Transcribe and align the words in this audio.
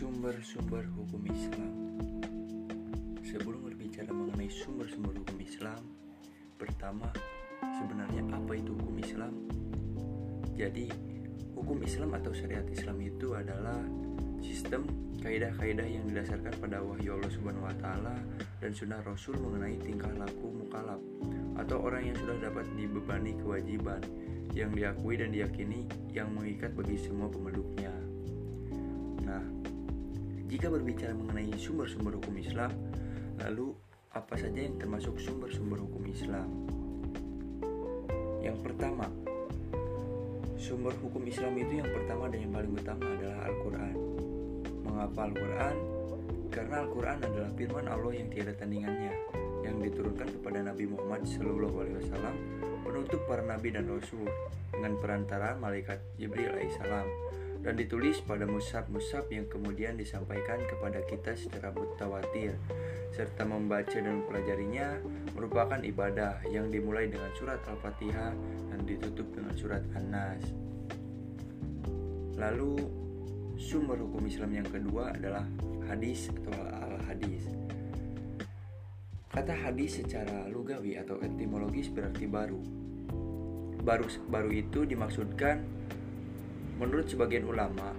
Sumber-sumber 0.00 0.80
hukum 0.96 1.28
Islam 1.28 1.72
Sebelum 3.20 3.68
berbicara 3.68 4.08
mengenai 4.08 4.48
sumber-sumber 4.48 5.12
hukum 5.12 5.36
Islam 5.44 5.92
Pertama, 6.56 7.12
sebenarnya 7.60 8.24
apa 8.32 8.56
itu 8.56 8.72
hukum 8.80 8.96
Islam? 8.96 9.36
Jadi, 10.56 10.88
hukum 11.52 11.84
Islam 11.84 12.16
atau 12.16 12.32
syariat 12.32 12.64
Islam 12.72 12.96
itu 13.04 13.36
adalah 13.36 13.76
sistem 14.40 14.88
kaidah-kaidah 15.20 15.84
yang 15.84 16.08
didasarkan 16.08 16.56
pada 16.56 16.80
wahyu 16.80 17.20
Allah 17.20 17.32
Subhanahu 17.36 17.68
wa 17.68 17.76
taala 17.76 18.16
dan 18.64 18.72
sunnah 18.72 19.04
Rasul 19.04 19.36
mengenai 19.36 19.76
tingkah 19.84 20.16
laku 20.16 20.48
mukalaf 20.48 21.00
atau 21.60 21.76
orang 21.76 22.08
yang 22.08 22.16
sudah 22.16 22.40
dapat 22.40 22.64
dibebani 22.72 23.36
kewajiban 23.36 24.00
yang 24.56 24.72
diakui 24.72 25.20
dan 25.20 25.28
diyakini 25.28 25.84
yang 26.08 26.32
mengikat 26.32 26.72
bagi 26.72 26.96
semua 26.96 27.28
pemeluknya. 27.28 27.99
Jika 30.50 30.66
berbicara 30.66 31.14
mengenai 31.14 31.54
sumber-sumber 31.54 32.18
hukum 32.18 32.34
Islam, 32.34 32.74
lalu 33.38 33.70
apa 34.10 34.34
saja 34.34 34.58
yang 34.58 34.82
termasuk 34.82 35.14
sumber-sumber 35.22 35.78
hukum 35.78 36.02
Islam? 36.10 36.66
Yang 38.42 38.58
pertama, 38.58 39.06
sumber 40.58 40.90
hukum 40.98 41.22
Islam 41.30 41.54
itu 41.54 41.78
yang 41.78 41.86
pertama 41.86 42.26
dan 42.26 42.42
yang 42.42 42.50
paling 42.50 42.74
utama 42.74 43.06
adalah 43.14 43.38
Al-Quran. 43.46 43.94
Mengapa 44.82 45.20
Al-Quran? 45.30 45.76
Karena 46.50 46.76
Al-Quran 46.82 47.18
adalah 47.22 47.50
firman 47.54 47.86
Allah 47.86 48.12
yang 48.18 48.28
tiada 48.34 48.50
tandingannya, 48.58 49.14
yang 49.62 49.78
diturunkan 49.78 50.34
kepada 50.34 50.66
Nabi 50.66 50.90
Muhammad 50.90 51.30
SAW, 51.30 52.34
penutup 52.82 53.22
para 53.30 53.46
nabi 53.46 53.70
dan 53.70 53.86
rasul, 53.86 54.26
dengan 54.74 54.98
perantara 54.98 55.54
malaikat 55.62 56.02
Jibril 56.18 56.50
alaihissalam 56.50 57.06
dan 57.60 57.76
ditulis 57.76 58.24
pada 58.24 58.48
musab-musab 58.48 59.28
yang 59.28 59.44
kemudian 59.52 60.00
disampaikan 60.00 60.64
kepada 60.64 61.04
kita 61.04 61.36
secara 61.36 61.68
mutawatir 61.76 62.56
serta 63.12 63.44
membaca 63.44 63.92
dan 63.92 64.24
mempelajarinya 64.24 65.02
merupakan 65.36 65.80
ibadah 65.82 66.40
yang 66.48 66.72
dimulai 66.72 67.10
dengan 67.10 67.28
surat 67.36 67.60
Al-Fatihah 67.68 68.32
dan 68.72 68.80
ditutup 68.88 69.28
dengan 69.34 69.52
surat 69.58 69.82
An-Nas. 69.92 70.44
Lalu 72.40 72.80
sumber 73.60 74.00
hukum 74.00 74.24
Islam 74.24 74.56
yang 74.56 74.68
kedua 74.70 75.12
adalah 75.12 75.44
hadis 75.84 76.32
atau 76.32 76.56
al-hadis. 76.56 77.44
Kata 79.30 79.52
hadis 79.52 80.00
secara 80.00 80.48
lugawi 80.48 80.96
atau 80.96 81.20
etimologis 81.20 81.92
berarti 81.92 82.24
baru. 82.24 82.62
Baru 83.84 84.06
baru 84.32 84.50
itu 84.50 84.88
dimaksudkan 84.88 85.79
Menurut 86.80 87.12
sebagian 87.12 87.44
ulama, 87.44 87.92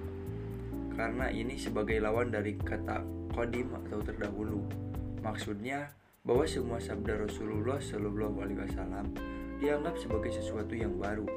karena 0.97 1.29
ini 1.29 1.53
sebagai 1.53 2.01
lawan 2.01 2.33
dari 2.33 2.57
kata 2.57 3.05
kodim 3.29 3.69
atau 3.77 4.01
terdahulu. 4.01 4.65
Maksudnya 5.21 5.93
bahwa 6.25 6.49
semua 6.49 6.81
sabda 6.81 7.29
Rasulullah 7.29 7.77
Shallallahu 7.77 8.41
Alaihi 8.41 8.59
Wasallam 8.65 9.13
dianggap 9.61 10.01
sebagai 10.01 10.33
sesuatu 10.33 10.73
yang 10.73 10.97
baru, 10.97 11.29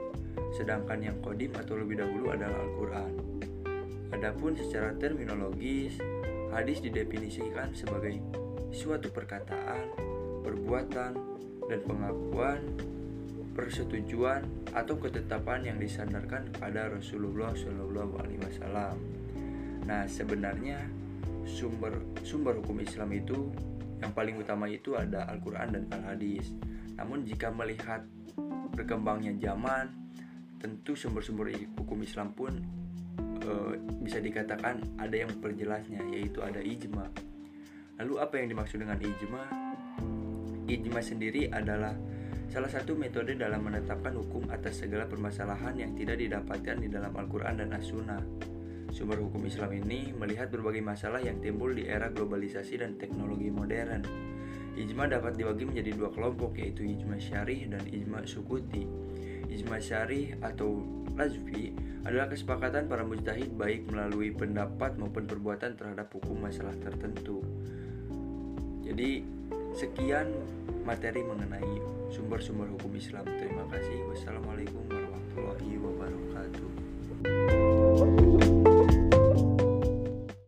sedangkan 0.57 1.05
yang 1.05 1.17
kodim 1.21 1.53
atau 1.53 1.77
lebih 1.77 2.01
dahulu 2.01 2.33
adalah 2.33 2.65
Al-Quran. 2.65 3.13
Adapun 4.17 4.57
secara 4.57 4.97
terminologis, 4.97 6.01
hadis 6.49 6.81
didefinisikan 6.81 7.77
sebagai 7.77 8.25
suatu 8.73 9.13
perkataan, 9.13 9.93
perbuatan, 10.41 11.13
dan 11.69 11.81
pengakuan 11.85 12.61
persetujuan 13.55 14.43
atau 14.75 14.99
ketetapan 14.99 15.71
yang 15.73 15.79
disandarkan 15.79 16.51
kepada 16.51 16.91
Rasulullah 16.91 17.55
Shallallahu 17.55 18.19
Alaihi 18.19 18.41
Wasallam. 18.43 18.97
Nah, 19.87 20.05
sebenarnya 20.11 20.83
sumber 21.47 22.03
sumber 22.27 22.59
hukum 22.59 22.83
Islam 22.83 23.15
itu 23.15 23.55
yang 24.03 24.13
paling 24.13 24.37
utama 24.37 24.67
itu 24.67 24.99
ada 24.99 25.25
Al-Quran 25.31 25.69
dan 25.79 25.85
Al-Hadis. 25.95 26.53
Namun 26.99 27.23
jika 27.25 27.55
melihat 27.55 28.03
berkembangnya 28.75 29.33
zaman, 29.39 29.89
tentu 30.59 30.99
sumber-sumber 30.99 31.55
hukum 31.79 32.03
Islam 32.03 32.35
pun 32.35 32.59
e, 33.41 33.51
bisa 34.03 34.19
dikatakan 34.19 34.83
ada 34.99 35.15
yang 35.15 35.31
memperjelasnya, 35.39 36.03
yaitu 36.11 36.43
ada 36.43 36.59
ijma. 36.59 37.07
Lalu 38.03 38.15
apa 38.19 38.35
yang 38.43 38.49
dimaksud 38.51 38.83
dengan 38.83 38.99
ijma? 38.99 39.43
Ijma 40.67 41.01
sendiri 41.05 41.53
adalah 41.53 41.95
Salah 42.53 42.71
satu 42.71 42.95
metode 42.99 43.35
dalam 43.35 43.65
menetapkan 43.65 44.15
hukum 44.15 44.47
atas 44.53 44.85
segala 44.85 45.09
permasalahan 45.09 45.75
yang 45.75 45.93
tidak 45.97 46.21
didapatkan 46.21 46.77
di 46.81 46.89
dalam 46.93 47.13
Al-Quran 47.15 47.65
dan 47.65 47.71
As-Sunnah. 47.75 48.23
Sumber 48.95 49.19
hukum 49.19 49.43
Islam 49.43 49.75
ini 49.75 50.15
melihat 50.15 50.55
berbagai 50.55 50.79
masalah 50.79 51.19
yang 51.19 51.43
timbul 51.43 51.75
di 51.75 51.91
era 51.91 52.15
globalisasi 52.15 52.79
dan 52.79 52.95
teknologi 52.95 53.51
modern. 53.51 54.07
Ijma 54.75 55.07
dapat 55.11 55.39
dibagi 55.39 55.67
menjadi 55.67 55.95
dua 55.95 56.11
kelompok 56.11 56.59
yaitu 56.59 56.83
ijma 56.83 57.19
syarih 57.19 57.71
dan 57.71 57.83
ijma 57.87 58.27
sukuti. 58.27 58.87
Ijma 59.51 59.79
syarih 59.83 60.39
atau 60.43 60.83
lazfi 61.15 61.75
adalah 62.03 62.27
kesepakatan 62.27 62.91
para 62.91 63.07
mujtahid 63.07 63.55
baik 63.55 63.87
melalui 63.87 64.35
pendapat 64.35 64.99
maupun 64.99 65.27
perbuatan 65.27 65.79
terhadap 65.79 66.11
hukum 66.11 66.43
masalah 66.43 66.75
tertentu. 66.79 67.43
Jadi 68.85 69.25
sekian 69.75 70.31
materi 70.87 71.27
mengenai 71.27 71.83
sumber-sumber 72.15 72.71
hukum 72.71 72.95
Islam. 72.95 73.27
Terima 73.27 73.67
kasih. 73.69 73.99
Wassalamualaikum 74.07 74.87